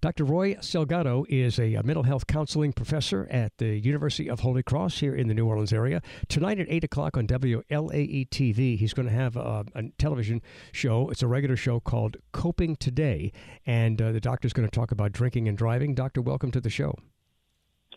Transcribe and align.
Dr. 0.00 0.24
Roy 0.24 0.54
Salgado 0.54 1.26
is 1.28 1.58
a, 1.58 1.78
mental 1.82 2.04
health 2.04 2.26
counseling 2.26 2.72
professor 2.72 3.28
at 3.30 3.58
the 3.58 3.78
University 3.78 4.30
of 4.30 4.40
Holy 4.40 4.62
Cross 4.62 5.00
here 5.00 5.14
in 5.14 5.28
the 5.28 5.34
New 5.34 5.46
Orleans 5.46 5.74
area. 5.74 6.00
Tonight 6.26 6.58
at 6.58 6.66
8 6.70 6.84
o'clock 6.84 7.18
on 7.18 7.26
WLAE 7.26 8.30
TV, 8.30 8.78
he's 8.78 8.94
going 8.94 9.06
to 9.06 9.14
have 9.14 9.36
a, 9.36 9.66
a 9.74 9.82
television 9.98 10.40
show. 10.72 11.10
It's 11.10 11.22
a 11.22 11.26
regular 11.26 11.54
show 11.54 11.80
called 11.80 12.16
Coping 12.32 12.76
Today, 12.76 13.30
and 13.66 14.00
uh, 14.00 14.12
the 14.12 14.20
doctor's 14.20 14.54
going 14.54 14.66
to 14.66 14.74
talk 14.74 14.90
about 14.90 15.12
drinking 15.12 15.48
and 15.48 15.58
driving. 15.58 15.94
Doctor, 15.94 16.22
welcome 16.22 16.50
to 16.52 16.62
the 16.62 16.70
show. 16.70 16.94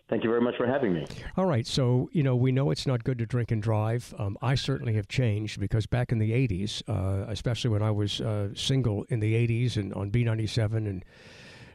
Thank 0.10 0.26
you 0.26 0.30
very 0.30 0.42
much 0.42 0.58
for 0.58 0.68
having 0.68 0.94
me. 0.94 1.08
All 1.38 1.46
right. 1.46 1.66
So, 1.66 2.10
you 2.12 2.22
know, 2.22 2.36
we 2.36 2.52
know 2.52 2.70
it's 2.70 2.86
not 2.86 3.06
good 3.06 3.18
to 3.20 3.26
drink 3.26 3.50
and 3.52 3.64
drive. 3.64 4.14
Um, 4.20 4.38
I 4.42 4.56
certainly 4.56 4.94
have 4.96 5.08
changed 5.08 5.58
because 5.62 5.86
back 5.86 6.12
in 6.12 6.20
the 6.20 6.32
80s, 6.32 6.84
uh, 6.90 7.32
especially 7.32 7.70
when 7.70 7.82
I 7.82 7.92
was 7.92 8.20
uh, 8.20 8.50
single 8.56 9.06
in 9.08 9.22
the 9.22 9.34
80s 9.48 9.78
and 9.78 9.94
on 9.94 10.12
B97 10.12 10.76
and 10.76 11.06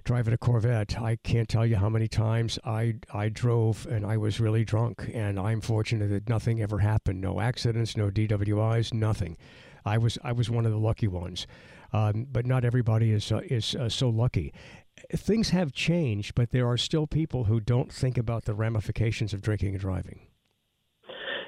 driving 0.08 0.32
a 0.32 0.38
Corvette, 0.38 0.98
I 0.98 1.16
can't 1.16 1.50
tell 1.50 1.66
you 1.66 1.76
how 1.76 1.90
many 1.90 2.08
times 2.08 2.58
I 2.64 2.94
I 3.12 3.28
drove 3.28 3.86
and 3.90 4.06
I 4.06 4.16
was 4.16 4.40
really 4.40 4.64
drunk, 4.64 5.10
and 5.12 5.38
I'm 5.38 5.60
fortunate 5.60 6.08
that 6.08 6.30
nothing 6.30 6.62
ever 6.62 6.78
happened. 6.78 7.20
No 7.20 7.40
accidents, 7.40 7.94
no 7.94 8.08
DWIs, 8.08 8.94
nothing. 8.94 9.36
I 9.84 9.98
was 9.98 10.16
I 10.24 10.32
was 10.32 10.48
one 10.48 10.64
of 10.64 10.72
the 10.72 10.78
lucky 10.78 11.08
ones, 11.08 11.46
um, 11.92 12.26
but 12.32 12.46
not 12.46 12.64
everybody 12.64 13.12
is 13.12 13.30
uh, 13.30 13.42
is 13.44 13.74
uh, 13.74 13.90
so 13.90 14.08
lucky. 14.08 14.54
Things 15.14 15.50
have 15.50 15.72
changed, 15.72 16.34
but 16.34 16.52
there 16.52 16.66
are 16.66 16.78
still 16.78 17.06
people 17.06 17.44
who 17.44 17.60
don't 17.60 17.92
think 17.92 18.16
about 18.16 18.46
the 18.46 18.54
ramifications 18.54 19.34
of 19.34 19.42
drinking 19.42 19.74
and 19.74 19.80
driving. 19.80 20.20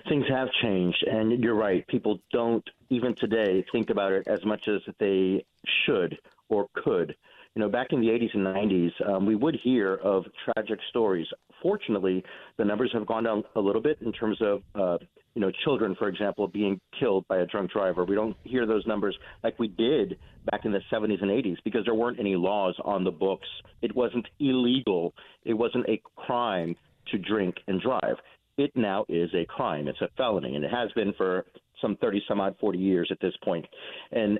Things 0.06 0.26
have 0.28 0.48
changed, 0.60 1.02
and 1.10 1.42
you're 1.42 1.54
right. 1.54 1.86
People 1.86 2.18
don't 2.30 2.68
even 2.90 3.14
today 3.14 3.64
think 3.72 3.88
about 3.88 4.12
it 4.12 4.28
as 4.28 4.44
much 4.44 4.68
as 4.68 4.82
they 4.98 5.46
should 5.86 6.18
or 6.50 6.66
could 6.74 7.16
you 7.54 7.60
know, 7.60 7.68
back 7.68 7.88
in 7.90 8.00
the 8.00 8.06
80s 8.06 8.34
and 8.34 8.46
90s, 8.46 9.08
um, 9.08 9.26
we 9.26 9.34
would 9.34 9.56
hear 9.62 9.96
of 9.96 10.24
tragic 10.44 10.78
stories. 10.88 11.26
Fortunately, 11.60 12.22
the 12.58 12.64
numbers 12.64 12.90
have 12.92 13.06
gone 13.06 13.24
down 13.24 13.42
a 13.56 13.60
little 13.60 13.82
bit 13.82 13.98
in 14.02 14.12
terms 14.12 14.38
of, 14.40 14.62
uh, 14.76 14.98
you 15.34 15.40
know, 15.40 15.50
children, 15.64 15.96
for 15.98 16.08
example, 16.08 16.46
being 16.46 16.80
killed 16.98 17.26
by 17.28 17.38
a 17.38 17.46
drunk 17.46 17.72
driver. 17.72 18.04
We 18.04 18.14
don't 18.14 18.36
hear 18.44 18.66
those 18.66 18.86
numbers 18.86 19.16
like 19.42 19.58
we 19.58 19.68
did 19.68 20.16
back 20.50 20.64
in 20.64 20.72
the 20.72 20.80
70s 20.92 21.22
and 21.22 21.30
80s 21.30 21.56
because 21.64 21.84
there 21.84 21.94
weren't 21.94 22.20
any 22.20 22.36
laws 22.36 22.76
on 22.84 23.02
the 23.02 23.10
books. 23.10 23.48
It 23.82 23.94
wasn't 23.94 24.26
illegal. 24.38 25.12
It 25.44 25.54
wasn't 25.54 25.88
a 25.88 26.00
crime 26.16 26.76
to 27.10 27.18
drink 27.18 27.56
and 27.66 27.80
drive. 27.80 28.16
It 28.58 28.70
now 28.76 29.06
is 29.08 29.30
a 29.34 29.44
crime. 29.46 29.88
It's 29.88 30.00
a 30.00 30.08
felony, 30.16 30.54
and 30.54 30.64
it 30.64 30.70
has 30.70 30.92
been 30.92 31.12
for 31.14 31.46
some 31.80 31.96
30 31.96 32.22
some 32.28 32.40
odd 32.40 32.54
40 32.60 32.78
years 32.78 33.08
at 33.10 33.20
this 33.20 33.34
point. 33.42 33.66
And 34.12 34.38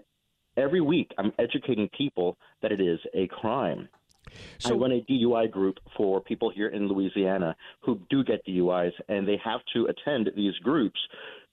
every 0.57 0.81
week 0.81 1.13
I'm 1.19 1.33
educating 1.39 1.89
people 1.97 2.37
that 2.63 2.73
it 2.73 2.81
is 2.81 2.99
a 3.15 3.27
crime. 3.29 3.89
So, 4.59 4.75
I 4.75 4.79
run 4.79 4.93
a 4.93 5.01
DUI 5.11 5.51
group 5.51 5.79
for 5.97 6.21
people 6.21 6.51
here 6.51 6.69
in 6.69 6.87
Louisiana 6.87 7.57
who 7.81 8.01
do 8.11 8.23
get 8.23 8.47
DUIs, 8.47 8.93
and 9.09 9.27
they 9.27 9.41
have 9.43 9.61
to 9.75 9.87
attend 9.87 10.31
these 10.37 10.55
groups 10.63 11.01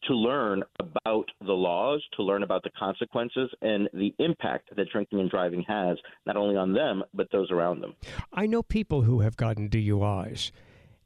to 0.07 0.13
learn 0.13 0.63
about 0.80 1.25
the 1.46 1.53
laws, 1.53 2.03
to 2.16 2.24
learn 2.24 2.44
about 2.44 2.63
the 2.63 2.69
consequences, 2.78 3.50
and 3.62 3.90
the 3.94 4.13
impact 4.19 4.69
that 4.75 4.90
drinking 4.91 5.19
and 5.19 5.30
driving 5.30 5.63
has, 5.68 5.97
not 6.25 6.38
only 6.38 6.56
on 6.56 6.74
them, 6.74 7.03
but 7.13 7.28
those 7.31 7.50
around 7.52 7.81
them. 7.81 7.96
I 8.31 8.46
know 8.46 8.62
people 8.62 9.03
who 9.03 9.22
have 9.22 9.38
gotten 9.38 9.69
DUIs, 9.69 10.52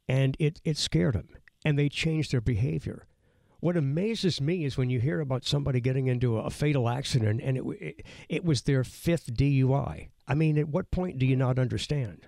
and 0.09 0.35
it, 0.39 0.59
it 0.65 0.77
scared 0.77 1.15
them, 1.15 1.29
and 1.63 1.79
they 1.79 1.89
changed 1.89 2.33
their 2.33 2.41
behavior. 2.41 3.05
What 3.61 3.77
amazes 3.77 4.41
me 4.41 4.65
is 4.65 4.75
when 4.75 4.89
you 4.89 4.99
hear 4.99 5.19
about 5.19 5.45
somebody 5.45 5.79
getting 5.79 6.07
into 6.07 6.37
a 6.37 6.49
fatal 6.49 6.89
accident 6.89 7.41
and 7.43 7.57
it, 7.57 7.63
it, 7.79 8.05
it 8.27 8.43
was 8.43 8.63
their 8.63 8.83
fifth 8.83 9.31
DUI. 9.33 10.09
I 10.27 10.33
mean, 10.33 10.57
at 10.57 10.67
what 10.67 10.89
point 10.89 11.19
do 11.19 11.27
you 11.27 11.35
not 11.35 11.59
understand? 11.59 12.27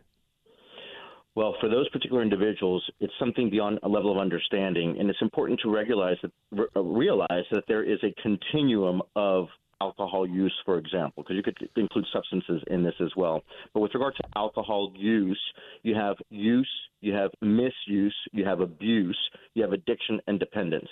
Well, 1.35 1.55
for 1.59 1.67
those 1.69 1.89
particular 1.89 2.21
individuals, 2.21 2.87
it's 2.99 3.13
something 3.17 3.49
beyond 3.49 3.79
a 3.81 3.89
level 3.89 4.11
of 4.11 4.19
understanding, 4.19 4.97
and 4.99 5.09
it's 5.09 5.21
important 5.23 5.59
to 5.61 5.75
realize 5.75 6.17
that, 6.21 6.31
uh, 6.75 6.83
realize 6.83 7.45
that 7.51 7.63
there 7.67 7.83
is 7.83 7.97
a 8.03 8.13
continuum 8.21 9.01
of 9.15 9.47
alcohol 9.83 10.27
use, 10.27 10.53
for 10.65 10.77
example, 10.77 11.23
because 11.23 11.35
you 11.35 11.43
could 11.43 11.57
include 11.75 12.05
substances 12.13 12.61
in 12.67 12.83
this 12.83 12.95
as 13.01 13.11
well. 13.17 13.43
But 13.73 13.81
with 13.81 13.93
regard 13.93 14.15
to 14.15 14.23
alcohol 14.35 14.93
use, 14.95 15.41
you 15.83 15.93
have 15.95 16.15
use, 16.29 16.69
you 17.01 17.13
have 17.13 17.31
misuse, 17.41 18.15
you 18.31 18.45
have 18.45 18.61
abuse, 18.61 19.19
you 19.55 19.61
have 19.63 19.73
addiction 19.73 20.21
and 20.27 20.39
dependence. 20.39 20.89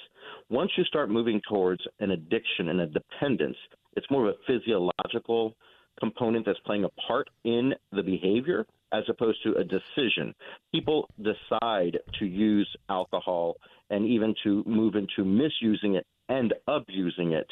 Once 0.49 0.71
you 0.77 0.83
start 0.83 1.09
moving 1.09 1.41
towards 1.47 1.81
an 1.99 2.11
addiction 2.11 2.69
and 2.69 2.81
a 2.81 2.87
dependence, 2.87 3.57
it's 3.95 4.11
more 4.11 4.27
of 4.27 4.35
a 4.35 4.39
physiological 4.47 5.53
component 5.99 6.45
that's 6.45 6.59
playing 6.65 6.85
a 6.85 6.89
part 7.07 7.29
in 7.45 7.73
the 7.91 8.03
behavior 8.03 8.65
as 8.93 9.03
opposed 9.09 9.41
to 9.43 9.53
a 9.53 9.63
decision. 9.63 10.33
People 10.73 11.07
decide 11.17 11.97
to 12.19 12.25
use 12.25 12.69
alcohol 12.89 13.55
and 13.89 14.05
even 14.05 14.33
to 14.43 14.63
move 14.65 14.95
into 14.95 15.23
misusing 15.23 15.95
it 15.95 16.05
and 16.29 16.53
abusing 16.67 17.33
it 17.33 17.47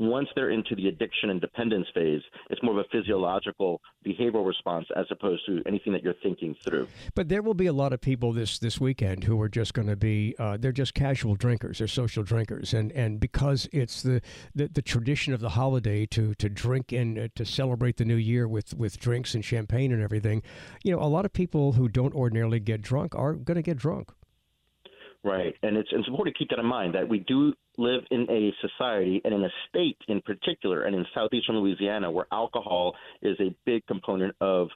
once 0.00 0.28
they're 0.34 0.50
into 0.50 0.74
the 0.74 0.88
addiction 0.88 1.28
and 1.28 1.40
dependence 1.42 1.86
phase, 1.94 2.22
it's 2.48 2.62
more 2.62 2.78
of 2.78 2.84
a 2.84 2.88
physiological 2.90 3.82
behavioral 4.04 4.46
response 4.46 4.86
as 4.96 5.04
opposed 5.10 5.44
to 5.44 5.62
anything 5.66 5.92
that 5.92 6.02
you're 6.02 6.14
thinking 6.22 6.56
through. 6.64 6.88
But 7.14 7.28
there 7.28 7.42
will 7.42 7.54
be 7.54 7.66
a 7.66 7.72
lot 7.72 7.92
of 7.92 8.00
people 8.00 8.32
this 8.32 8.58
this 8.58 8.80
weekend 8.80 9.24
who 9.24 9.40
are 9.42 9.48
just 9.48 9.74
going 9.74 9.88
to 9.88 9.96
be 9.96 10.34
uh, 10.38 10.56
they're 10.58 10.72
just 10.72 10.94
casual 10.94 11.34
drinkers, 11.34 11.78
they're 11.78 11.86
social 11.86 12.22
drinkers, 12.22 12.72
and 12.72 12.90
and 12.92 13.20
because 13.20 13.68
it's 13.72 14.02
the, 14.02 14.22
the, 14.54 14.68
the 14.68 14.82
tradition 14.82 15.34
of 15.34 15.40
the 15.40 15.50
holiday 15.50 16.06
to 16.06 16.34
to 16.34 16.48
drink 16.48 16.92
and 16.92 17.18
uh, 17.18 17.28
to 17.34 17.44
celebrate 17.44 17.98
the 17.98 18.04
new 18.06 18.16
year 18.16 18.48
with 18.48 18.72
with 18.74 18.98
drinks 18.98 19.34
and 19.34 19.44
champagne 19.44 19.92
and 19.92 20.02
everything, 20.02 20.42
you 20.82 20.92
know, 20.92 21.02
a 21.02 21.04
lot 21.04 21.26
of 21.26 21.32
people 21.34 21.72
who 21.72 21.88
don't 21.88 22.14
ordinarily 22.14 22.58
get 22.58 22.80
drunk 22.80 23.14
are 23.14 23.34
going 23.34 23.56
to 23.56 23.62
get 23.62 23.76
drunk. 23.76 24.10
Right, 25.22 25.54
and 25.62 25.76
it's, 25.76 25.90
it's 25.92 26.08
important 26.08 26.34
to 26.34 26.38
keep 26.38 26.48
that 26.48 26.58
in 26.58 26.64
mind 26.64 26.94
that 26.94 27.06
we 27.06 27.18
do 27.18 27.52
live 27.80 28.02
in 28.10 28.30
a 28.30 28.52
society 28.60 29.20
and 29.24 29.32
in 29.34 29.42
a 29.42 29.50
state 29.68 29.96
in 30.08 30.20
particular, 30.20 30.82
and 30.82 30.94
in 30.94 31.04
southeastern 31.14 31.56
Louisiana, 31.56 32.10
where 32.10 32.26
alcohol 32.30 32.94
is 33.22 33.36
a 33.40 33.54
big 33.64 33.86
component 33.86 34.36
of 34.40 34.68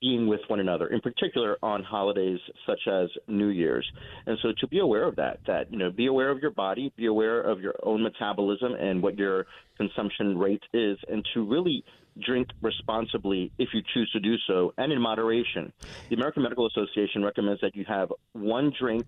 being 0.00 0.28
with 0.28 0.40
one 0.46 0.60
another, 0.60 0.86
in 0.88 1.00
particular 1.00 1.56
on 1.62 1.82
holidays 1.82 2.38
such 2.66 2.80
as 2.86 3.08
New 3.26 3.48
Year's. 3.48 3.90
And 4.26 4.38
so 4.42 4.50
to 4.60 4.66
be 4.68 4.78
aware 4.78 5.04
of 5.04 5.16
that, 5.16 5.40
that, 5.46 5.72
you 5.72 5.78
know, 5.78 5.90
be 5.90 6.06
aware 6.06 6.30
of 6.30 6.38
your 6.40 6.52
body, 6.52 6.92
be 6.96 7.06
aware 7.06 7.40
of 7.40 7.60
your 7.60 7.74
own 7.82 8.02
metabolism 8.02 8.74
and 8.74 9.02
what 9.02 9.18
your 9.18 9.46
consumption 9.76 10.38
rate 10.38 10.62
is, 10.72 10.98
and 11.08 11.26
to 11.34 11.44
really 11.44 11.84
drink 12.24 12.48
responsibly 12.62 13.52
if 13.58 13.68
you 13.72 13.80
choose 13.94 14.10
to 14.12 14.20
do 14.20 14.36
so 14.46 14.72
and 14.78 14.92
in 14.92 15.00
moderation. 15.00 15.72
The 16.08 16.16
American 16.16 16.42
Medical 16.42 16.66
Association 16.66 17.24
recommends 17.24 17.60
that 17.60 17.74
you 17.74 17.84
have 17.88 18.12
one 18.32 18.72
drink 18.78 19.06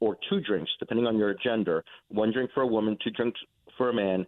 or 0.00 0.16
two 0.28 0.40
drinks, 0.40 0.70
depending 0.78 1.06
on 1.06 1.16
your 1.16 1.34
gender, 1.42 1.84
one 2.08 2.32
drink 2.32 2.50
for 2.54 2.62
a 2.62 2.66
woman, 2.66 2.96
two 3.02 3.10
drinks 3.10 3.40
for 3.76 3.90
a 3.90 3.94
man, 3.94 4.26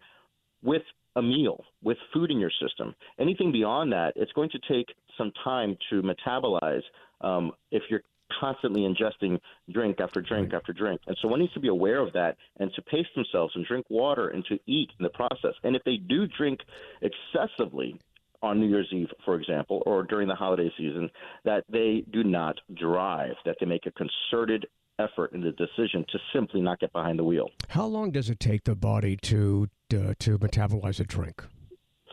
with 0.63 0.83
a 1.17 1.23
meal, 1.23 1.65
with 1.83 1.97
food 2.13 2.31
in 2.31 2.39
your 2.39 2.51
system. 2.63 2.95
Anything 3.19 3.53
beyond 3.53 3.93
that, 3.93 4.13
it's 4.17 4.33
going 4.33 4.51
to 4.51 4.59
take 4.69 4.87
some 5.19 5.33
time 5.43 5.77
to 5.91 6.03
metabolize. 6.03 6.83
Um, 7.21 7.53
if 7.71 7.83
you're 7.91 8.03
constantly 8.39 8.83
ingesting 8.83 9.39
drink 9.73 10.01
after 10.01 10.23
drink 10.23 10.55
after 10.55 10.73
drink. 10.73 11.01
And 11.07 11.17
so 11.21 11.29
one 11.29 11.41
needs 11.41 11.53
to 11.55 11.61
be 11.61 11.69
aware 11.69 11.99
of 11.99 12.13
that 12.13 12.37
and 12.59 12.73
to 12.75 12.83
pace 12.83 13.07
themselves 13.17 13.53
and 13.57 13.67
drink 13.67 13.87
water 13.91 14.29
and 14.29 14.45
to 14.47 14.59
eat 14.67 14.91
in 14.99 15.03
the 15.03 15.11
process. 15.11 15.55
And 15.65 15.75
if 15.75 15.83
they 15.85 15.97
do 15.97 16.27
drink 16.27 16.61
excessively, 17.03 17.99
on 18.43 18.59
New 18.59 18.69
Year's 18.69 18.89
Eve, 18.91 19.11
for 19.25 19.35
example, 19.35 19.83
or 19.87 20.03
during 20.03 20.29
the 20.29 20.35
holiday 20.35 20.73
season, 20.79 21.11
that 21.45 21.65
they 21.69 22.05
do 22.11 22.25
not 22.25 22.57
drive, 22.75 23.35
that 23.45 23.57
they 23.61 23.67
make 23.67 23.87
a 23.87 23.93
concerted 23.93 24.67
effort 25.01 25.33
in 25.33 25.41
the 25.41 25.53
decision 25.53 26.05
to 26.13 26.19
simply 26.33 26.61
not 26.61 26.81
get 26.81 26.93
behind 26.93 27.19
the 27.19 27.25
wheel. 27.25 27.51
How 27.69 27.87
long 27.87 28.11
does 28.11 28.31
it 28.31 28.41
take 28.41 28.65
the 28.65 28.75
body 28.75 29.17
to 29.23 29.69
uh, 29.95 30.15
to 30.21 30.39
metabolize 30.39 31.01
a 31.01 31.05
drink? 31.05 31.43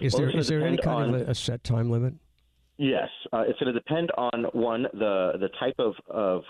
Is 0.01 0.13
well, 0.13 0.23
there 0.23 0.37
is 0.37 0.47
there 0.47 0.65
any 0.65 0.77
kind 0.77 1.15
on, 1.15 1.21
of 1.21 1.27
a, 1.27 1.31
a, 1.31 1.35
set 1.35 1.63
time 1.63 1.89
limit? 1.89 2.13
Yes, 2.77 3.09
uh, 3.33 3.43
it's 3.47 3.59
going 3.59 3.73
to 3.73 3.79
depend 3.79 4.11
on 4.17 4.45
one 4.53 4.83
the 4.93 5.33
the 5.39 5.49
type 5.59 5.75
of 5.79 5.93
of 6.09 6.43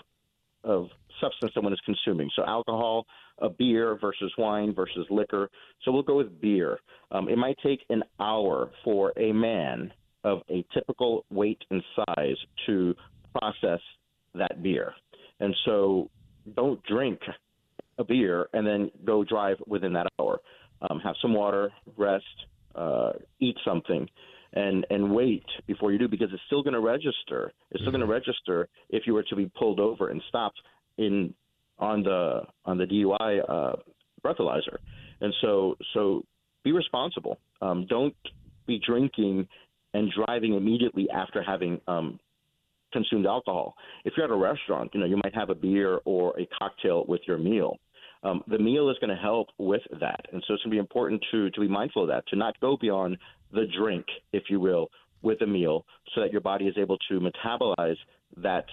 of 0.64 0.88
substance 1.20 1.52
someone 1.54 1.72
is 1.72 1.80
consuming. 1.84 2.30
So 2.36 2.44
alcohol, 2.46 3.06
a 3.38 3.48
beer 3.48 3.98
versus 4.00 4.32
wine 4.38 4.74
versus 4.74 5.06
liquor. 5.10 5.48
So 5.82 5.92
we'll 5.92 6.02
go 6.02 6.16
with 6.16 6.40
beer. 6.40 6.78
Um, 7.10 7.28
it 7.28 7.38
might 7.38 7.56
take 7.64 7.80
an 7.88 8.02
hour 8.20 8.70
for 8.84 9.12
a 9.16 9.32
man 9.32 9.92
of 10.24 10.40
a 10.50 10.64
typical 10.74 11.24
weight 11.30 11.62
and 11.70 11.82
size 11.96 12.36
to 12.66 12.94
process 13.32 13.80
that 14.34 14.62
beer. 14.62 14.92
And 15.40 15.54
so 15.64 16.10
don't 16.54 16.82
drink 16.84 17.20
a 17.98 18.04
beer 18.04 18.48
and 18.52 18.66
then 18.66 18.90
go 19.04 19.24
drive 19.24 19.56
within 19.66 19.92
that 19.94 20.06
hour. 20.20 20.40
Um, 20.88 21.00
have 21.00 21.16
some 21.20 21.34
water, 21.34 21.72
rest, 21.96 22.24
uh, 22.74 23.12
eat 23.40 23.56
something, 23.64 24.08
and 24.52 24.86
and 24.90 25.12
wait 25.12 25.44
before 25.66 25.92
you 25.92 25.98
do 25.98 26.08
because 26.08 26.28
it's 26.32 26.42
still 26.46 26.62
going 26.62 26.74
to 26.74 26.80
register. 26.80 27.52
It's 27.70 27.82
still 27.82 27.90
going 27.90 28.00
to 28.00 28.06
mm-hmm. 28.06 28.12
register 28.12 28.68
if 28.88 29.06
you 29.06 29.14
were 29.14 29.24
to 29.24 29.36
be 29.36 29.50
pulled 29.58 29.80
over 29.80 30.10
and 30.10 30.22
stopped 30.28 30.60
in 30.96 31.34
on 31.78 32.02
the 32.02 32.42
on 32.64 32.78
the 32.78 32.84
DUI 32.84 33.40
uh, 33.48 33.76
breathalyzer. 34.24 34.78
And 35.20 35.34
so 35.40 35.76
so 35.94 36.24
be 36.62 36.72
responsible. 36.72 37.38
Um, 37.60 37.86
don't 37.88 38.14
be 38.66 38.80
drinking 38.84 39.48
and 39.94 40.12
driving 40.12 40.54
immediately 40.54 41.08
after 41.10 41.42
having 41.42 41.80
um, 41.88 42.20
consumed 42.92 43.26
alcohol. 43.26 43.74
If 44.04 44.14
you're 44.16 44.26
at 44.26 44.30
a 44.30 44.36
restaurant, 44.36 44.90
you 44.94 45.00
know, 45.00 45.06
you 45.06 45.20
might 45.22 45.34
have 45.34 45.50
a 45.50 45.54
beer 45.54 46.00
or 46.04 46.38
a 46.38 46.48
cocktail 46.58 47.04
with 47.06 47.20
your 47.26 47.38
meal. 47.38 47.78
Um, 48.22 48.42
the 48.48 48.58
meal 48.58 48.90
is 48.90 48.96
going 49.00 49.14
to 49.14 49.22
help 49.22 49.48
with 49.58 49.82
that, 50.00 50.26
and 50.32 50.42
so 50.46 50.54
it's 50.54 50.62
going 50.64 50.72
to 50.72 50.74
be 50.74 50.78
important 50.78 51.24
to 51.30 51.50
to 51.50 51.60
be 51.60 51.68
mindful 51.68 52.02
of 52.02 52.08
that, 52.08 52.26
to 52.28 52.36
not 52.36 52.58
go 52.60 52.76
beyond 52.76 53.16
the 53.52 53.66
drink, 53.78 54.04
if 54.32 54.44
you 54.50 54.58
will, 54.58 54.88
with 55.22 55.40
a 55.42 55.46
meal, 55.46 55.84
so 56.14 56.20
that 56.22 56.32
your 56.32 56.40
body 56.40 56.66
is 56.66 56.74
able 56.76 56.98
to 57.08 57.20
metabolize 57.20 57.96
that 58.36 58.64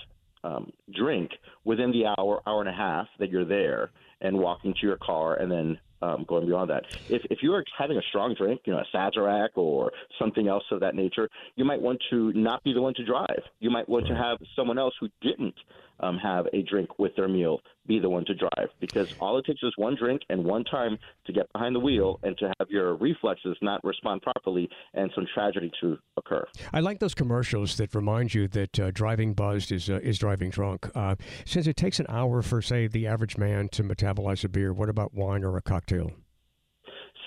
um, 0.43 0.71
drink 0.95 1.31
within 1.63 1.91
the 1.91 2.05
hour, 2.17 2.41
hour 2.47 2.61
and 2.61 2.69
a 2.69 2.73
half 2.73 3.07
that 3.19 3.29
you're 3.29 3.45
there, 3.45 3.91
and 4.21 4.37
walking 4.37 4.73
to 4.73 4.87
your 4.87 4.97
car, 4.97 5.35
and 5.35 5.51
then 5.51 5.77
um, 6.05 6.25
going 6.27 6.45
beyond 6.45 6.69
that. 6.69 6.83
If, 7.09 7.23
if 7.29 7.39
you 7.41 7.53
are 7.53 7.63
having 7.77 7.97
a 7.97 8.01
strong 8.09 8.35
drink, 8.37 8.61
you 8.65 8.73
know, 8.73 8.79
a 8.79 8.95
Sazerac 8.95 9.49
or 9.55 9.91
something 10.19 10.47
else 10.47 10.63
of 10.71 10.79
that 10.81 10.95
nature, 10.95 11.29
you 11.55 11.65
might 11.65 11.81
want 11.81 12.01
to 12.09 12.31
not 12.33 12.63
be 12.63 12.73
the 12.73 12.81
one 12.81 12.93
to 12.95 13.05
drive. 13.05 13.41
You 13.59 13.69
might 13.69 13.87
want 13.89 14.07
to 14.07 14.15
have 14.15 14.37
someone 14.55 14.77
else 14.77 14.93
who 14.99 15.09
didn't 15.21 15.55
um, 15.99 16.17
have 16.17 16.45
a 16.53 16.61
drink 16.63 16.99
with 16.99 17.15
their 17.15 17.27
meal 17.27 17.59
be 17.87 17.99
the 17.99 18.09
one 18.09 18.25
to 18.25 18.33
drive 18.33 18.69
because 18.79 19.13
all 19.19 19.37
it 19.37 19.45
takes 19.45 19.61
is 19.63 19.71
one 19.77 19.95
drink 19.95 20.21
and 20.29 20.43
one 20.43 20.63
time 20.63 20.97
to 21.25 21.33
get 21.33 21.51
behind 21.53 21.75
the 21.75 21.79
wheel 21.79 22.19
and 22.23 22.37
to 22.37 22.51
have 22.59 22.69
your 22.69 22.95
reflexes 22.95 23.57
not 23.61 23.83
respond 23.83 24.21
properly 24.21 24.67
and 24.93 25.11
some 25.13 25.25
tragedy 25.33 25.71
to 25.81 25.97
occur. 26.17 26.45
I 26.73 26.79
like 26.79 26.99
those 26.99 27.13
commercials 27.13 27.77
that 27.77 27.93
remind 27.93 28.33
you 28.33 28.47
that 28.49 28.79
uh, 28.79 28.91
driving 28.91 29.33
buzzed 29.33 29.71
is 29.71 29.89
uh, 29.89 29.99
is 30.01 30.17
driving 30.17 30.49
drunk. 30.49 30.89
Uh, 30.95 31.15
since 31.45 31.67
it 31.67 31.75
takes 31.75 31.99
an 31.99 32.05
hour 32.09 32.41
for, 32.41 32.61
say, 32.61 32.87
the 32.87 33.07
average 33.07 33.37
man 33.37 33.69
to 33.69 33.83
metabolize 33.83 34.43
a 34.43 34.49
beer, 34.49 34.73
what 34.73 34.89
about 34.89 35.13
wine 35.13 35.43
or 35.43 35.57
a 35.57 35.61
cocktail? 35.61 36.11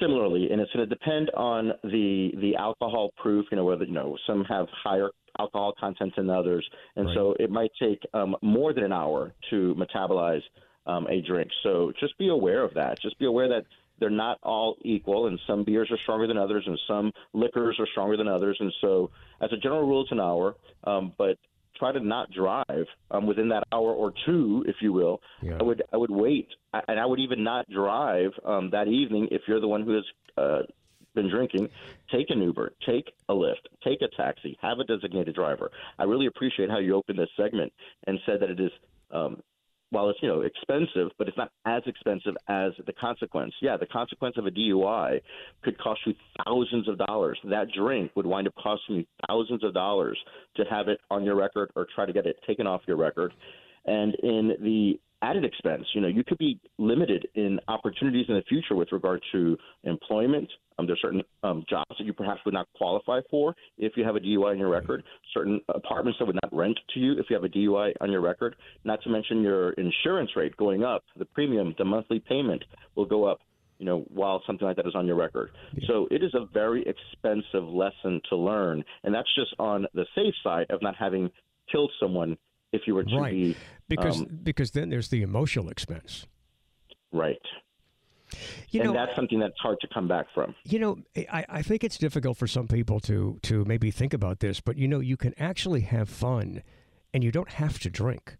Similarly, 0.01 0.49
and 0.51 0.61
it's 0.61 0.73
going 0.73 0.89
to 0.89 0.95
depend 0.95 1.31
on 1.37 1.73
the 1.85 2.31
the 2.41 2.57
alcohol 2.57 3.11
proof. 3.17 3.47
You 3.51 3.57
know, 3.57 3.65
whether 3.65 3.85
you 3.85 3.93
know 3.93 4.17
some 4.27 4.45
have 4.45 4.67
higher 4.85 5.11
alcohol 5.39 5.75
content 5.79 6.15
than 6.17 6.31
others, 6.31 6.69
and 6.97 7.07
right. 7.07 7.15
so 7.15 7.35
it 7.39 7.51
might 7.51 7.71
take 7.81 8.01
um, 8.15 8.37
more 8.43 8.73
than 8.73 8.85
an 8.85 8.93
hour 8.93 9.33
to 9.51 9.75
metabolize 9.77 10.43
um, 10.87 11.07
a 11.09 11.21
drink. 11.21 11.51
So 11.63 11.93
just 12.01 12.17
be 12.19 12.29
aware 12.29 12.63
of 12.63 12.75
that. 12.75 13.01
Just 13.01 13.19
be 13.19 13.27
aware 13.27 13.49
that 13.49 13.65
they're 13.99 14.11
not 14.11 14.39
all 14.43 14.77
equal, 14.83 15.27
and 15.27 15.39
some 15.47 15.65
beers 15.65 15.91
are 15.91 15.99
stronger 15.99 16.27
than 16.27 16.39
others, 16.39 16.65
and 16.67 16.79
some 16.87 17.13
liquors 17.33 17.77
are 17.79 17.87
stronger 17.91 18.17
than 18.17 18.29
others. 18.29 18.57
And 18.61 18.73
so, 18.81 19.11
as 19.41 19.53
a 19.53 19.57
general 19.57 19.87
rule, 19.87 20.03
it's 20.03 20.13
an 20.13 20.21
hour, 20.21 20.57
um, 20.85 21.13
but 21.19 21.39
try 21.79 21.93
to 21.93 22.01
not 22.01 22.31
drive 22.31 22.87
um, 23.11 23.27
within 23.27 23.49
that 23.51 23.65
hour 23.73 23.93
or 23.93 24.13
two, 24.27 24.65
if 24.67 24.77
you 24.81 24.93
will. 24.93 25.21
Yeah. 25.43 25.59
I 25.61 25.63
would 25.63 25.83
I 25.93 25.97
would 25.97 26.11
wait, 26.11 26.49
and 26.73 26.99
I 27.01 27.07
would 27.07 27.21
even 27.21 27.45
not 27.45 27.69
drive 27.71 28.33
um, 28.45 28.71
that 28.71 28.89
evening 28.89 29.29
if 29.31 29.43
you're 29.47 29.61
the 29.61 29.69
one 29.69 29.85
who 29.85 29.95
has 29.95 30.05
uh, 30.37 30.63
been 31.15 31.29
drinking, 31.29 31.69
take 32.11 32.31
an 32.31 32.41
Uber, 32.41 32.73
take 32.87 33.13
a 33.29 33.35
Lyft, 33.35 33.67
take 33.83 34.03
a 34.03 34.09
taxi, 34.17 34.57
have 34.61 34.79
a 34.79 34.85
designated 34.85 35.35
driver. 35.35 35.71
I 35.99 36.05
really 36.05 36.27
appreciate 36.27 36.71
how 36.71 36.79
you 36.79 36.95
opened 36.95 37.19
this 37.19 37.31
segment 37.37 37.73
and 38.07 38.19
said 38.25 38.41
that 38.41 38.51
it 38.51 38.61
is 38.61 38.71
um, 39.11 39.43
while 39.91 40.11
it's 40.11 40.19
you 40.23 40.29
know 40.29 40.43
expensive, 40.43 41.11
but 41.19 41.29
it's 41.29 41.37
not 41.37 41.51
as 41.65 41.83
expensive 41.87 42.35
as 42.49 42.73
the 42.87 42.93
consequence. 42.93 43.55
Yeah, 43.63 43.77
the 43.77 43.87
consequence 43.87 44.37
of 44.37 44.47
a 44.47 44.51
DUI 44.51 45.21
could 45.63 45.79
cost 45.79 46.01
you 46.07 46.15
thousands 46.45 46.89
of 46.89 46.99
dollars. 46.99 47.39
That 47.45 47.69
drink 47.77 48.13
would 48.15 48.27
wind 48.27 48.49
up 48.49 48.55
costing 48.63 48.97
you 48.97 49.05
thousands 49.27 49.65
of 49.65 49.75
dollars 49.75 50.19
to 50.57 50.65
have 50.71 50.89
it 50.89 51.01
on 51.11 51.25
your 51.25 51.37
record 51.37 51.71
or 51.75 51.87
try 51.95 52.07
to 52.07 52.13
get 52.13 52.27
it 52.27 52.37
taken 52.47 52.67
off 52.67 52.83
your 52.87 52.97
record. 52.97 53.33
And 53.87 54.15
in 54.23 54.53
the 54.61 55.01
added 55.23 55.45
expense. 55.45 55.85
You 55.95 56.01
know, 56.01 56.09
you 56.09 56.25
could 56.25 56.39
be 56.39 56.61
limited 56.79 57.27
in 57.35 57.59
opportunities 57.69 58.27
in 58.29 58.35
the 58.35 58.43
future 58.43 58.75
with 58.75 58.93
regard 58.93 59.23
to 59.33 59.57
employment. 59.85 60.49
Um, 60.79 60.87
there's 60.87 61.01
certain 61.03 61.23
um, 61.43 61.65
jobs 61.69 61.91
that 61.99 62.05
you 62.05 62.13
perhaps 62.13 62.41
would 62.45 62.55
not 62.55 62.69
qualify 62.77 63.21
for 63.31 63.55
if 63.79 63.93
you 63.97 64.05
have 64.05 64.17
a 64.17 64.21
DUI 64.21 64.53
on 64.53 64.59
your 64.59 64.69
record. 64.69 65.03
Certain 65.35 65.61
apartments 65.69 66.19
that 66.19 66.27
would 66.27 66.39
not 66.43 66.55
rent 66.55 66.79
to 66.95 67.01
you 67.01 67.13
if 67.13 67.27
you 67.29 67.35
have 67.35 67.45
a 67.45 67.49
DUI 67.49 67.93
on 68.01 68.13
your 68.13 68.21
record. 68.21 68.55
Not 68.85 69.03
to 69.03 69.11
mention 69.11 69.43
your 69.43 69.71
insurance 69.73 70.31
rate 70.37 70.57
going 70.57 70.85
up. 70.85 71.05
The 71.17 71.25
premium, 71.25 71.75
the 71.79 71.85
monthly 71.85 72.21
payment 72.21 72.65
will 72.95 73.07
go 73.07 73.25
up. 73.25 73.41
You 73.79 73.87
know, 73.87 74.05
while 74.09 74.43
something 74.45 74.67
like 74.67 74.75
that 74.75 74.89
is 74.89 74.97
on 74.97 75.07
your 75.07 75.15
record. 75.15 75.51
Yeah. 75.73 75.87
So 75.87 76.09
it 76.11 76.25
is 76.25 76.35
a 76.35 76.47
very 76.53 76.85
expensive 76.85 77.63
lesson 77.63 78.21
to 78.29 78.35
learn, 78.35 78.83
and 79.05 79.15
that's 79.15 79.33
just 79.37 79.55
on 79.61 79.87
the 79.95 80.05
safe 80.17 80.35
side 80.43 80.67
of 80.71 80.83
not 80.83 80.97
having 80.97 81.31
killed 81.71 81.93
someone 82.01 82.37
if 82.73 82.83
you 82.87 82.95
were 82.95 83.05
to 83.05 83.17
right. 83.17 83.33
be 83.33 83.57
because 83.89 84.21
um, 84.21 84.41
because 84.43 84.71
then 84.73 84.89
there's 84.91 85.09
the 85.09 85.23
emotional 85.23 85.69
expense. 85.69 86.27
Right. 87.13 87.41
You 88.71 88.83
and 88.83 88.91
know, 88.91 88.95
that's 88.95 89.17
something 89.17 89.39
that's 89.41 89.59
hard 89.59 89.81
to 89.81 89.89
come 89.89 90.07
back 90.07 90.27
from. 90.35 90.55
You 90.65 90.79
know, 90.79 90.99
I, 91.17 91.45
I 91.49 91.63
think 91.63 91.83
it's 91.83 91.97
difficult 91.97 92.37
for 92.37 92.47
some 92.47 92.69
people 92.69 93.01
to 93.01 93.39
to 93.43 93.65
maybe 93.65 93.91
think 93.91 94.13
about 94.13 94.41
this, 94.41 94.61
but 94.61 94.77
you 94.77 94.87
know, 94.89 95.01
you 95.01 95.17
can 95.17 95.35
actually 95.39 95.83
have 95.83 96.09
fun, 96.09 96.63
and 97.15 97.25
you 97.25 97.33
don't 97.33 97.53
have 97.53 97.79
to 97.81 97.91
drink. 97.91 98.37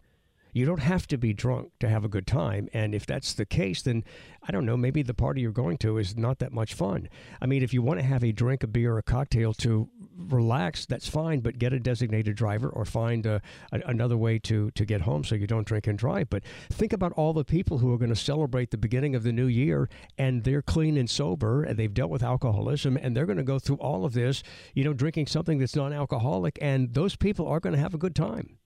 You 0.51 0.65
don't 0.65 0.81
have 0.81 1.07
to 1.07 1.17
be 1.17 1.33
drunk 1.33 1.71
to 1.79 1.89
have 1.89 2.03
a 2.03 2.09
good 2.09 2.27
time. 2.27 2.69
And 2.73 2.95
if 2.95 3.05
that's 3.05 3.33
the 3.33 3.45
case, 3.45 3.81
then 3.81 4.03
I 4.41 4.51
don't 4.51 4.65
know, 4.65 4.77
maybe 4.77 5.01
the 5.03 5.13
party 5.13 5.41
you're 5.41 5.51
going 5.51 5.77
to 5.79 5.97
is 5.97 6.15
not 6.15 6.39
that 6.39 6.51
much 6.51 6.73
fun. 6.73 7.09
I 7.41 7.45
mean, 7.45 7.61
if 7.61 7.73
you 7.73 7.81
want 7.81 7.99
to 7.99 8.05
have 8.05 8.23
a 8.23 8.31
drink, 8.31 8.63
a 8.63 8.67
beer, 8.67 8.97
a 8.97 9.03
cocktail 9.03 9.53
to 9.55 9.89
relax, 10.17 10.85
that's 10.85 11.07
fine, 11.07 11.41
but 11.41 11.59
get 11.59 11.73
a 11.73 11.79
designated 11.79 12.35
driver 12.35 12.69
or 12.69 12.85
find 12.85 13.25
a, 13.25 13.41
a, 13.71 13.81
another 13.85 14.17
way 14.17 14.39
to, 14.39 14.71
to 14.71 14.85
get 14.85 15.01
home 15.01 15.23
so 15.23 15.35
you 15.35 15.45
don't 15.47 15.67
drink 15.67 15.87
and 15.87 15.99
drive. 15.99 16.29
But 16.29 16.43
think 16.71 16.93
about 16.93 17.11
all 17.13 17.33
the 17.33 17.43
people 17.43 17.79
who 17.79 17.93
are 17.93 17.97
going 17.97 18.09
to 18.09 18.15
celebrate 18.15 18.71
the 18.71 18.77
beginning 18.77 19.15
of 19.15 19.23
the 19.23 19.31
new 19.31 19.47
year 19.47 19.89
and 20.17 20.43
they're 20.43 20.61
clean 20.61 20.97
and 20.97 21.09
sober 21.09 21.63
and 21.63 21.77
they've 21.77 21.93
dealt 21.93 22.09
with 22.09 22.23
alcoholism 22.23 22.97
and 22.97 23.15
they're 23.15 23.25
going 23.25 23.37
to 23.37 23.43
go 23.43 23.59
through 23.59 23.77
all 23.77 24.05
of 24.05 24.13
this, 24.13 24.41
you 24.73 24.83
know, 24.83 24.93
drinking 24.93 25.27
something 25.27 25.59
that's 25.59 25.75
non 25.75 25.93
alcoholic. 25.93 26.57
And 26.61 26.93
those 26.93 27.15
people 27.15 27.47
are 27.47 27.59
going 27.59 27.75
to 27.75 27.81
have 27.81 27.93
a 27.93 27.99
good 27.99 28.15
time. 28.15 28.57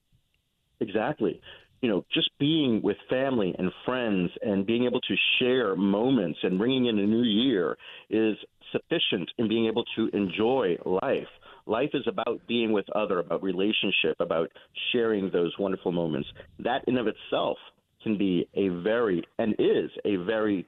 Exactly 0.80 1.40
you 1.84 1.90
know, 1.90 2.02
just 2.14 2.30
being 2.38 2.80
with 2.82 2.96
family 3.10 3.54
and 3.58 3.70
friends 3.84 4.30
and 4.40 4.64
being 4.64 4.86
able 4.86 5.02
to 5.02 5.14
share 5.38 5.76
moments 5.76 6.38
and 6.42 6.56
bringing 6.56 6.86
in 6.86 6.98
a 6.98 7.06
new 7.06 7.22
year 7.22 7.76
is 8.08 8.38
sufficient 8.72 9.30
in 9.36 9.50
being 9.50 9.66
able 9.66 9.84
to 9.94 10.08
enjoy 10.14 10.78
life. 10.86 11.28
Life 11.66 11.90
is 11.92 12.04
about 12.08 12.40
being 12.48 12.72
with 12.72 12.86
other, 12.96 13.20
about 13.20 13.42
relationship, 13.42 14.16
about 14.18 14.48
sharing 14.92 15.30
those 15.30 15.52
wonderful 15.58 15.92
moments. 15.92 16.26
That 16.58 16.84
in 16.86 16.96
of 16.96 17.06
itself 17.06 17.58
can 18.02 18.16
be 18.16 18.48
a 18.54 18.68
very 18.82 19.22
and 19.38 19.52
is 19.58 19.90
a 20.06 20.16
very 20.24 20.66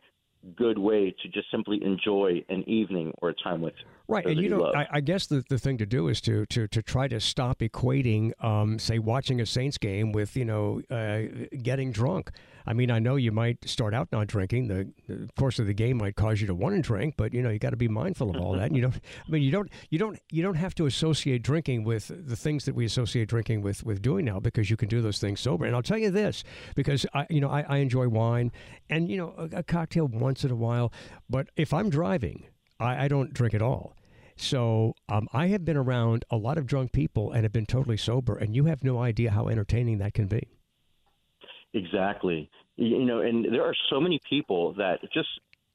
good 0.57 0.79
way 0.79 1.15
to 1.23 1.29
just 1.29 1.51
simply 1.51 1.83
enjoy 1.83 2.45
an 2.49 2.63
evening 2.69 3.13
or 3.21 3.31
a 3.31 3.35
time 3.35 3.61
with 3.61 3.75
right 4.07 4.27
and 4.27 4.41
you 4.41 4.49
know 4.49 4.73
I, 4.73 4.87
I, 4.93 5.01
guess 5.01 5.27
the, 5.27 5.45
the 5.49 5.59
thing 5.59 5.77
to 5.79 5.87
do 5.87 6.09
is 6.09 6.21
to 6.23 6.47
to 6.47 6.69
to 6.69 6.83
try 6.83 7.09
to 7.09 7.19
stop 7.19 7.59
equating 7.59 8.33
um, 8.45 8.79
say 8.79 8.99
watching 8.99 9.41
a 9.41 9.47
saints 9.47 9.79
game 9.79 10.13
with 10.13 10.37
you 10.37 10.45
know 10.45 10.83
uh, 10.91 11.47
getting 11.63 11.91
drunk 11.91 12.31
I 12.67 12.73
mean, 12.73 12.91
I 12.91 12.99
know 12.99 13.17
you 13.17 13.33
might 13.33 13.69
start 13.69 13.95
out 13.95 14.09
not 14.11 14.27
drinking. 14.27 14.69
The, 14.69 14.93
the 15.09 15.29
course 15.39 15.59
of 15.59 15.67
the 15.67 15.75
game 15.75 15.99
might 15.99 16.17
cause 16.17 16.41
you 16.41 16.47
to 16.49 16.55
want 16.55 16.75
to 16.75 16.83
drink, 16.83 17.15
but 17.17 17.33
you 17.33 17.43
know 17.43 17.51
you 17.51 17.59
got 17.59 17.71
to 17.71 17.77
be 17.77 17.89
mindful 17.89 18.31
of 18.31 18.41
all 18.41 18.53
that. 18.55 18.67
And 18.67 18.77
you 18.77 18.83
don't. 18.83 18.95
I 18.95 19.31
mean, 19.31 19.43
you 19.43 19.51
don't. 19.51 19.71
You 19.91 19.99
don't. 19.99 20.19
You 20.31 20.43
don't 20.43 20.57
have 20.57 20.75
to 20.77 20.87
associate 20.87 21.43
drinking 21.43 21.85
with 21.85 22.09
the 22.09 22.37
things 22.37 22.65
that 22.65 22.75
we 22.75 22.85
associate 22.85 23.29
drinking 23.29 23.63
with 23.63 23.85
with 23.85 24.03
doing 24.03 24.25
now 24.25 24.41
because 24.41 24.71
you 24.71 24.77
can 24.77 24.89
do 24.89 25.01
those 25.01 25.19
things 25.19 25.41
sober. 25.41 25.65
And 25.65 25.77
I'll 25.77 25.83
tell 25.83 25.99
you 25.99 26.11
this 26.11 26.43
because 26.75 27.07
I, 27.15 27.27
you 27.31 27.41
know, 27.41 27.51
I, 27.51 27.63
I 27.69 27.77
enjoy 27.79 28.09
wine 28.09 28.51
and 28.91 29.09
you 29.09 29.17
know 29.17 29.35
a, 29.39 29.59
a, 29.59 29.63
cocktail 29.63 30.09
once 30.09 30.45
in 30.45 30.51
a 30.51 30.57
while. 30.57 30.93
But 31.31 31.49
if 31.57 31.73
I'm 31.73 31.91
driving, 31.91 32.47
I, 32.81 33.05
I 33.05 33.09
don't 33.09 33.33
drink 33.33 33.55
at 33.55 33.63
all. 33.63 33.97
So 34.37 34.95
um, 35.09 35.29
I 35.33 35.47
have 35.49 35.65
been 35.65 35.79
around 35.79 36.25
a 36.31 36.37
lot 36.37 36.59
of 36.59 36.67
drunk 36.67 36.93
people 36.93 37.33
and 37.33 37.45
have 37.45 37.53
been 37.53 37.67
totally 37.67 37.97
sober, 37.97 38.37
and 38.37 38.55
you 38.55 38.67
have 38.67 38.85
no 38.85 39.01
idea 39.01 39.31
how 39.31 39.49
entertaining 39.49 39.99
that 39.99 40.13
can 40.13 40.27
be. 40.27 40.56
Exactly. 41.77 42.49
You 42.77 43.05
know, 43.05 43.21
and 43.21 43.45
there 43.53 43.65
are 43.65 43.75
so 43.91 44.01
many 44.01 44.19
people 44.29 44.75
that 44.75 44.99
just 45.13 45.29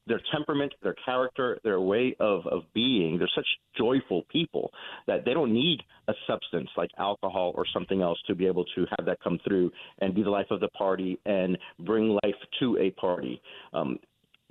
their 0.08 0.20
temperament, 0.34 0.74
their 0.81 0.96
character, 1.05 1.60
their 1.63 1.79
way 1.79 2.15
of, 2.20 2.46
of 2.48 2.63
being, 2.74 3.20
they're 3.20 3.29
such 3.36 3.46
joyful 3.77 4.24
people 4.31 4.72
that 5.05 5.24
they 5.25 5.34
don't 5.34 5.53
need 5.53 5.79
a 6.08 6.13
substance 6.25 6.70
like 6.75 6.89
alcohol 6.98 7.53
or 7.55 7.65
something 7.72 8.01
else 8.01 8.17
to 8.25 8.34
be 8.34 8.48
able 8.48 8.65
to 8.75 8.86
have 8.98 9.05
that 9.05 9.20
come 9.24 9.38
through 9.48 9.72
and 10.00 10.15
be 10.15 10.24
the 10.24 10.29
life 10.29 10.48
of 10.50 10.60
the 10.60 10.70
party 10.70 11.20
and 11.25 11.55
bring 11.86 12.17
life 12.24 12.36
to 12.60 12.77
a 12.79 12.89
party. 13.00 13.39
Um, 13.74 14.00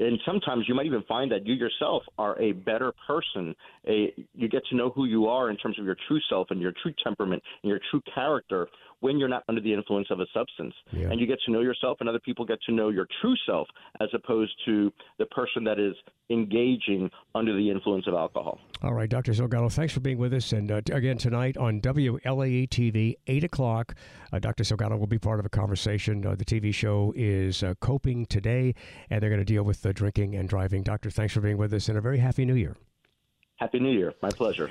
and 0.00 0.18
sometimes 0.24 0.64
you 0.66 0.74
might 0.74 0.86
even 0.86 1.02
find 1.02 1.30
that 1.30 1.46
you 1.46 1.54
yourself 1.54 2.02
are 2.16 2.40
a 2.40 2.52
better 2.52 2.92
person. 3.06 3.54
A, 3.86 4.14
you 4.34 4.48
get 4.48 4.62
to 4.70 4.76
know 4.76 4.90
who 4.90 5.04
you 5.04 5.26
are 5.26 5.50
in 5.50 5.56
terms 5.58 5.78
of 5.78 5.84
your 5.84 5.96
true 6.08 6.20
self 6.30 6.46
and 6.50 6.60
your 6.60 6.72
true 6.82 6.94
temperament 7.04 7.42
and 7.62 7.68
your 7.68 7.80
true 7.90 8.00
character 8.14 8.66
when 9.00 9.18
you're 9.18 9.28
not 9.28 9.42
under 9.48 9.60
the 9.60 9.72
influence 9.72 10.08
of 10.10 10.20
a 10.20 10.26
substance. 10.32 10.74
Yeah. 10.92 11.10
And 11.10 11.20
you 11.20 11.26
get 11.26 11.38
to 11.46 11.52
know 11.52 11.60
yourself, 11.60 11.98
and 12.00 12.08
other 12.08 12.20
people 12.20 12.44
get 12.44 12.60
to 12.66 12.72
know 12.72 12.90
your 12.90 13.06
true 13.20 13.34
self 13.46 13.66
as 14.00 14.08
opposed 14.14 14.52
to 14.66 14.92
the 15.18 15.26
person 15.26 15.64
that 15.64 15.78
is 15.78 15.94
engaging 16.30 17.10
under 17.34 17.56
the 17.56 17.70
influence 17.70 18.06
of 18.06 18.14
alcohol. 18.14 18.60
All 18.82 18.94
right, 18.94 19.08
Dr. 19.08 19.32
Salgado, 19.32 19.72
thanks 19.72 19.92
for 19.92 20.00
being 20.00 20.18
with 20.18 20.32
us. 20.32 20.52
And 20.52 20.70
uh, 20.70 20.80
again, 20.92 21.18
tonight 21.18 21.56
on 21.56 21.80
WLAE 21.80 22.68
TV, 22.68 23.14
8 23.26 23.44
o'clock, 23.44 23.94
uh, 24.32 24.38
Dr. 24.38 24.62
Salgado 24.62 24.98
will 24.98 25.06
be 25.06 25.18
part 25.18 25.40
of 25.40 25.46
a 25.46 25.50
conversation. 25.50 26.24
Uh, 26.24 26.34
the 26.36 26.44
TV 26.44 26.72
show 26.72 27.12
is 27.16 27.62
uh, 27.62 27.74
Coping 27.80 28.26
Today, 28.26 28.74
and 29.10 29.22
they're 29.22 29.30
going 29.30 29.40
to 29.40 29.44
deal 29.44 29.64
with 29.64 29.82
the 29.82 29.92
drinking 29.92 30.36
and 30.36 30.48
driving. 30.48 30.82
Doctor, 30.82 31.10
thanks 31.10 31.34
for 31.34 31.40
being 31.40 31.56
with 31.58 31.74
us, 31.74 31.88
and 31.88 31.98
a 31.98 32.00
very 32.00 32.18
happy 32.18 32.44
new 32.44 32.54
year. 32.54 32.76
Happy 33.56 33.78
New 33.78 33.92
Year. 33.92 34.14
My 34.22 34.30
pleasure. 34.30 34.70